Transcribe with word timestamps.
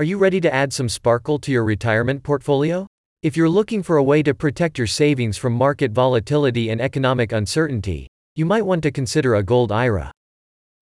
Are 0.00 0.04
you 0.04 0.16
ready 0.16 0.40
to 0.42 0.54
add 0.54 0.72
some 0.72 0.88
sparkle 0.88 1.40
to 1.40 1.50
your 1.50 1.64
retirement 1.64 2.22
portfolio? 2.22 2.86
If 3.24 3.36
you're 3.36 3.48
looking 3.48 3.82
for 3.82 3.96
a 3.96 4.02
way 4.02 4.22
to 4.22 4.32
protect 4.32 4.78
your 4.78 4.86
savings 4.86 5.36
from 5.36 5.54
market 5.54 5.90
volatility 5.90 6.70
and 6.70 6.80
economic 6.80 7.32
uncertainty, 7.32 8.06
you 8.36 8.46
might 8.46 8.64
want 8.64 8.84
to 8.84 8.92
consider 8.92 9.34
a 9.34 9.42
gold 9.42 9.72
IRA. 9.72 10.12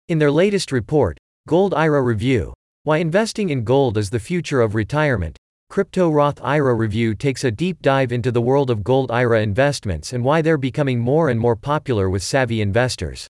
In 0.08 0.18
their 0.18 0.32
latest 0.32 0.72
report, 0.72 1.18
Gold 1.46 1.72
IRA 1.72 2.02
Review 2.02 2.52
Why 2.82 2.96
Investing 2.96 3.50
in 3.50 3.62
Gold 3.62 3.96
is 3.96 4.10
the 4.10 4.18
Future 4.18 4.60
of 4.60 4.74
Retirement, 4.74 5.36
Crypto 5.70 6.10
Roth 6.10 6.40
IRA 6.42 6.74
Review 6.74 7.14
takes 7.14 7.44
a 7.44 7.52
deep 7.52 7.82
dive 7.82 8.10
into 8.10 8.32
the 8.32 8.42
world 8.42 8.70
of 8.70 8.82
gold 8.82 9.12
IRA 9.12 9.40
investments 9.40 10.12
and 10.12 10.24
why 10.24 10.42
they're 10.42 10.58
becoming 10.58 10.98
more 10.98 11.28
and 11.28 11.38
more 11.38 11.54
popular 11.54 12.10
with 12.10 12.24
savvy 12.24 12.60
investors. 12.60 13.28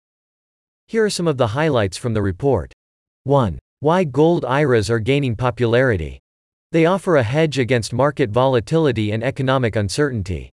Here 0.87 1.05
are 1.05 1.11
some 1.11 1.29
of 1.29 1.37
the 1.37 1.49
highlights 1.49 1.99
from 1.99 2.15
the 2.15 2.23
report. 2.23 2.73
1. 3.25 3.59
Why 3.81 4.05
gold 4.05 4.47
IRAs 4.47 4.89
are 4.89 4.99
gaining 4.99 5.37
popularity. 5.37 6.19
They 6.73 6.87
offer 6.87 7.17
a 7.17 7.23
hedge 7.23 7.59
against 7.59 7.93
market 7.93 8.31
volatility 8.31 9.13
and 9.13 9.23
economic 9.23 9.77
uncertainty. 9.77 10.51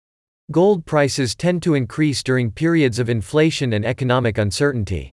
Gold 0.52 0.86
prices 0.86 1.36
tend 1.36 1.62
to 1.64 1.74
increase 1.74 2.24
during 2.24 2.50
periods 2.50 2.98
of 2.98 3.10
inflation 3.10 3.74
and 3.74 3.86
economic 3.86 4.38
uncertainty. 4.38 5.12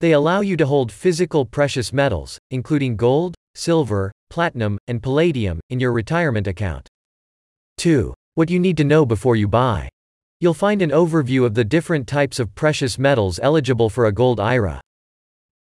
They 0.00 0.12
allow 0.12 0.42
you 0.42 0.56
to 0.58 0.66
hold 0.66 0.92
physical 0.92 1.44
precious 1.44 1.92
metals, 1.92 2.38
including 2.52 2.94
gold, 2.94 3.34
silver, 3.56 4.12
platinum, 4.30 4.78
and 4.86 5.02
palladium, 5.02 5.58
in 5.70 5.80
your 5.80 5.92
retirement 5.92 6.46
account. 6.46 6.88
2. 7.78 8.14
What 8.36 8.48
you 8.48 8.60
need 8.60 8.76
to 8.76 8.84
know 8.84 9.04
before 9.04 9.34
you 9.34 9.48
buy. 9.48 9.88
You'll 10.40 10.54
find 10.54 10.82
an 10.82 10.90
overview 10.90 11.44
of 11.44 11.54
the 11.54 11.64
different 11.64 12.06
types 12.06 12.38
of 12.38 12.54
precious 12.54 12.96
metals 12.96 13.40
eligible 13.42 13.90
for 13.90 14.06
a 14.06 14.12
gold 14.12 14.38
IRA. 14.38 14.80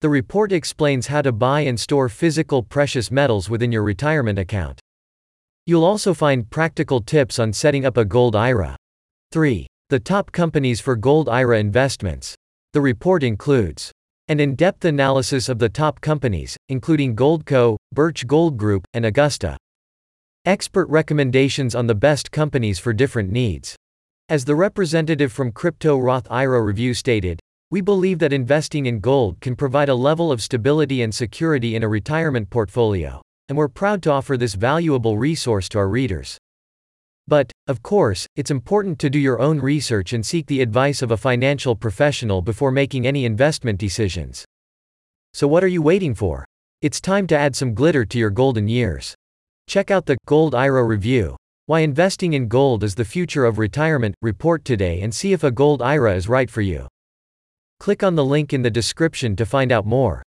The 0.03 0.09
report 0.09 0.51
explains 0.51 1.09
how 1.09 1.21
to 1.21 1.31
buy 1.31 1.61
and 1.61 1.79
store 1.79 2.09
physical 2.09 2.63
precious 2.63 3.11
metals 3.11 3.51
within 3.51 3.71
your 3.71 3.83
retirement 3.83 4.39
account. 4.39 4.81
You'll 5.67 5.85
also 5.85 6.15
find 6.15 6.49
practical 6.49 7.03
tips 7.03 7.39
on 7.39 7.52
setting 7.52 7.85
up 7.85 7.99
a 7.99 8.07
gold 8.07 8.35
IRA. 8.35 8.77
3. 9.30 9.66
The 9.91 10.01
top 10.01 10.33
companies 10.33 10.80
for 10.80 10.97
gold 10.97 11.29
IRA 11.29 11.59
investments. 11.59 12.35
The 12.73 12.80
report 12.80 13.23
includes 13.23 13.93
an 14.29 14.41
in-depth 14.41 14.87
analysis 14.87 15.51
of 15.51 15.59
the 15.59 15.69
top 15.69 16.01
companies, 16.01 16.57
including 16.71 17.15
Goldco, 17.15 17.77
Birch 17.93 18.27
Gold 18.27 18.57
Group, 18.57 18.87
and 18.95 19.05
Augusta. 19.05 19.59
Expert 20.46 20.89
recommendations 20.89 21.74
on 21.74 21.89
the 21.89 21.95
best 21.95 22.30
companies 22.30 22.79
for 22.79 22.95
different 22.95 23.30
needs. 23.30 23.77
As 24.30 24.46
the 24.46 24.55
representative 24.55 25.30
from 25.30 25.52
Crypto 25.52 25.99
Roth 25.99 26.27
IRA 26.30 26.63
Review 26.63 26.95
stated, 26.95 27.39
we 27.73 27.80
believe 27.80 28.18
that 28.18 28.32
investing 28.32 28.87
in 28.87 28.99
gold 28.99 29.40
can 29.40 29.54
provide 29.54 29.88
a 29.88 29.95
level 29.95 30.32
of 30.32 30.43
stability 30.43 31.02
and 31.02 31.15
security 31.15 31.77
in 31.77 31.85
a 31.85 31.88
retirement 31.88 32.51
portfolio, 32.51 33.23
and 33.49 33.57
we're 33.57 33.68
proud 33.68 34.02
to 34.02 34.10
offer 34.10 34.37
this 34.37 34.54
valuable 34.54 35.16
resource 35.16 35.68
to 35.68 35.79
our 35.79 35.88
readers. 35.88 36.37
But, 37.29 37.52
of 37.68 37.80
course, 37.80 38.27
it's 38.35 38.51
important 38.51 38.99
to 38.99 39.10
do 39.10 39.21
your 39.21 39.38
own 39.38 39.60
research 39.60 40.12
and 40.12 40.27
seek 40.27 40.46
the 40.46 40.60
advice 40.60 41.01
of 41.01 41.12
a 41.12 41.16
financial 41.16 41.77
professional 41.77 42.43
before 42.43 42.73
making 42.73 43.07
any 43.07 43.24
investment 43.24 43.79
decisions. 43.79 44.45
So, 45.32 45.46
what 45.46 45.62
are 45.62 45.68
you 45.68 45.80
waiting 45.80 46.16
for? 46.16 46.45
It's 46.82 47.01
time 47.01 47.29
to 47.29 47.38
add 47.38 47.55
some 47.55 47.74
glitter 47.74 48.05
to 48.05 48.18
your 48.18 48.30
golden 48.30 48.66
years. 48.66 49.15
Check 49.68 49.93
out 49.93 50.07
the 50.07 50.16
Gold 50.27 50.57
IRA 50.57 50.82
Review 50.82 51.37
Why 51.66 51.80
Investing 51.80 52.32
in 52.32 52.49
Gold 52.49 52.82
is 52.82 52.96
the 52.96 53.05
Future 53.05 53.45
of 53.45 53.60
Retirement 53.60 54.16
report 54.23 54.65
today 54.65 55.02
and 55.02 55.15
see 55.15 55.32
if 55.32 55.45
a 55.45 55.52
gold 55.52 55.80
IRA 55.80 56.16
is 56.16 56.29
right 56.29 56.51
for 56.51 56.62
you. 56.62 56.88
Click 57.81 58.03
on 58.03 58.15
the 58.15 58.25
link 58.27 58.53
in 58.53 58.61
the 58.61 58.71
description 58.71 59.35
to 59.37 59.47
find 59.47 59.73
out 59.73 59.87
more. 59.87 60.23